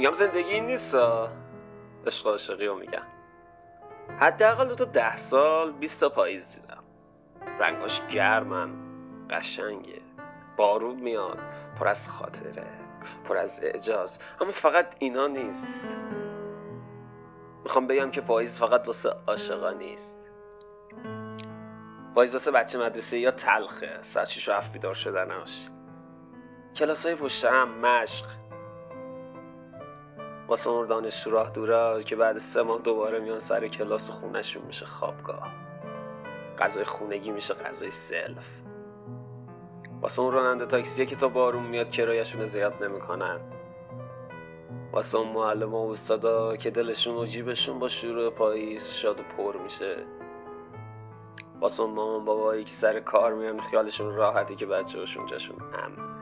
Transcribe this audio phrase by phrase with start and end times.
[0.00, 0.94] میگم زندگی این نیست
[2.06, 3.02] عشق عاشقی رو میگم.
[4.18, 6.82] حداقل دو تا ده سال 20 تا پاییز دیدم.
[7.60, 8.70] رنگاش گرمن
[9.30, 10.02] قشنگه.
[10.56, 11.38] بارون میاد
[11.78, 12.64] پر از خاطره
[13.28, 14.18] پر از اعجاز.
[14.40, 15.66] اما فقط اینا نیست.
[17.64, 20.14] می‌خوام بگم که پاییز فقط واسه عاشقا نیست.
[22.14, 24.00] پاییز واسه بچه مدرسه یا تلخه.
[24.02, 25.68] ساعت شیش و هفت بیدار شدناش
[26.76, 28.26] کلاس های پشت هم مشق.
[30.50, 34.62] واسه اون دانشجو راه دورا که بعد سه ماه دوباره میان سر کلاس و خونشون
[34.62, 35.48] میشه خوابگاه.
[36.58, 38.46] غذای خونگی میشه غذای سلف.
[40.02, 43.40] واسه اون راننده تاکسیه که تا بارون میاد کرایشون زیاد نمی‌کنن.
[44.92, 49.56] واسه اون معلم و استادا که دلشون و جیبشون با شروع پاییز شاد و پر
[49.56, 49.96] میشه.
[51.60, 56.19] واسه اون مامان بابایی که سر کار میان خیالشون راحتی که بچه هاشون جاشون امن.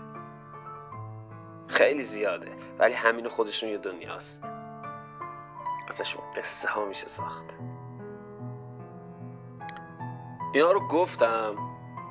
[1.68, 2.52] خیلی زیاده.
[2.78, 4.38] ولی همین خودشون یه دنیاست.
[5.90, 7.44] ازشون قصه ها میشه ساخت
[10.52, 11.54] اینا رو گفتم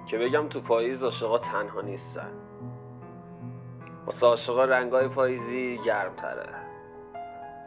[0.08, 2.32] که بگم تو پاییز عاشقا تنها نیستن.
[4.06, 6.50] واسه عاشقا رنگای پاییزی گرمتره.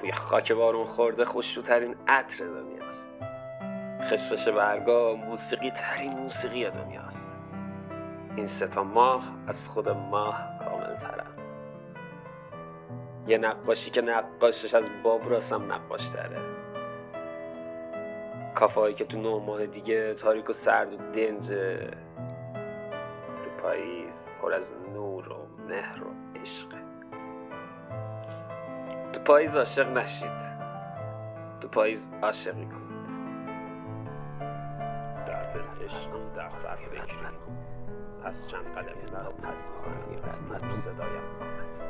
[0.01, 3.05] بوی خاک بارون خورده خوشروترین عطر دنیاست.
[4.11, 7.21] خشخش برگا موسیقی ترین موسیقی دنیاست.
[8.37, 10.51] این ستا ماه از خود ماه
[13.31, 16.41] یه نقاشی که نقاشش از باب هم نقاش تره
[18.55, 21.91] کافه که تو نه ماه دیگه تاریک و سرد و دنجه
[23.45, 24.63] تو پاییز پر از
[24.95, 26.79] نور و مهر و عشقه
[29.13, 30.31] تو پاییز عاشق نشید.
[31.61, 32.91] تو پاییز عاشقی کنید
[35.27, 37.17] در دل عشقم در سر فکری
[38.25, 39.55] از چند قدمی برا پس
[40.11, 41.90] می‌کنم صدایم یاد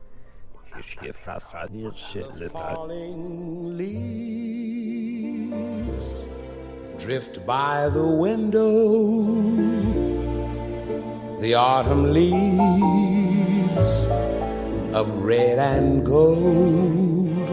[0.79, 0.97] ich
[2.51, 5.31] falling leaves
[6.97, 9.25] drift by the window.
[11.39, 12.47] The autumn leaves
[14.93, 17.49] of red and gold.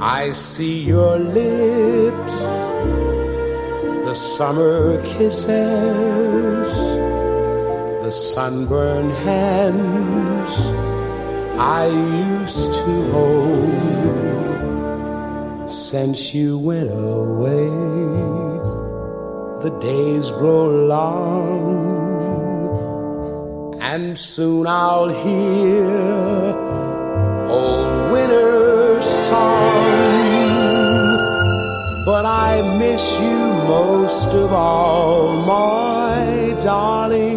[0.00, 2.36] I see your lips
[4.04, 5.46] the summer kisses
[8.02, 10.95] the sunburned hands.
[11.58, 13.70] I used to hold
[15.70, 17.70] since you went away.
[19.62, 21.76] The days grow long,
[23.80, 25.86] and soon I'll hear
[27.48, 29.86] old winter's song.
[32.04, 37.35] But I miss you most of all, my darling.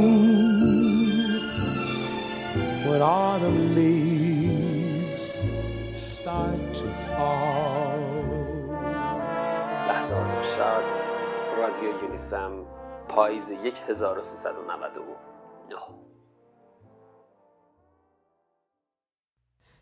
[2.90, 5.42] When autumn leaves
[5.94, 8.00] start to fall.
[9.88, 10.84] لحظات شاد
[11.58, 12.52] رادیو یونیسم
[13.10, 13.44] پاییز
[13.90, 15.00] 1399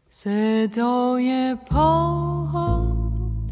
[0.09, 3.49] صدای پاهات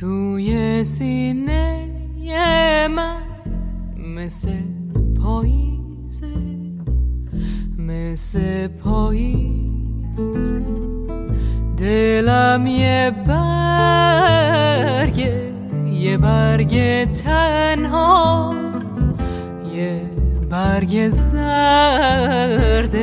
[0.00, 1.90] توی سینه
[2.88, 3.22] من
[4.16, 4.62] مثل
[5.22, 6.53] پاییزه
[7.86, 10.60] مثل پاییز.
[11.76, 15.18] دلم یه برگ
[15.86, 18.54] یه برگ تنها
[19.74, 20.00] یه
[20.50, 22.96] برگ زرد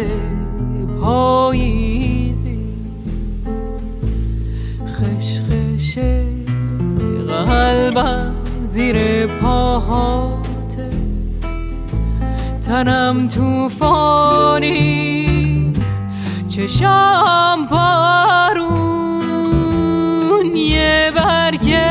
[1.02, 2.60] پاییزی.
[4.88, 6.00] خشخش
[7.48, 10.41] قلبم زیر پاهاته
[12.72, 14.72] تنم توفانی
[16.48, 18.56] چشام بارون
[20.56, 21.91] یه برگ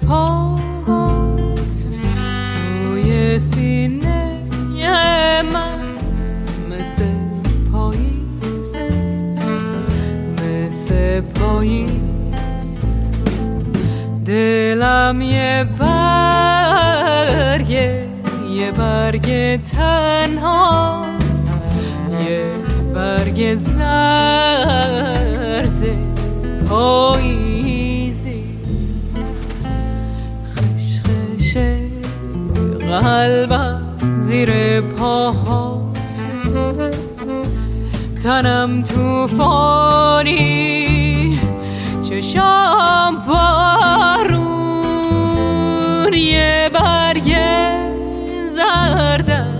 [0.00, 0.56] صدای پا
[2.82, 4.38] توی سینه
[5.52, 5.78] من
[6.70, 7.04] مثل
[7.72, 8.88] پاییزه.
[10.42, 12.78] مثل پاییز.
[14.24, 17.08] دلم یه برگه
[18.50, 21.04] یه برگ تنها.
[22.20, 22.44] یه
[22.94, 24.74] برگ زرد
[26.70, 27.43] پاییزی
[33.04, 33.80] قلبم
[34.16, 35.92] زیر پاها.
[38.22, 40.34] تنم توفانی
[42.08, 44.54] چشام بارون
[46.14, 47.36] یه برگ
[48.54, 49.53] زردم